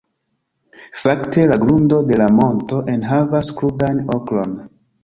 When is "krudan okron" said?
3.61-4.63